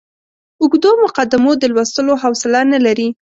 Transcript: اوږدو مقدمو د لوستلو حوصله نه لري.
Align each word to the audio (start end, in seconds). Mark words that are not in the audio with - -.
اوږدو 0.61 0.91
مقدمو 1.03 1.51
د 1.57 1.63
لوستلو 1.73 2.13
حوصله 2.21 2.61
نه 2.71 2.79
لري. 2.85 3.07